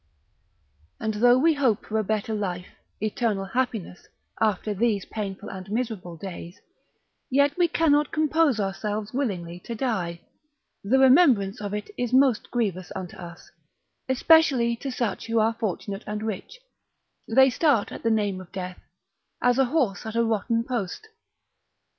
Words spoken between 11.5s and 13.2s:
of it is most grievous unto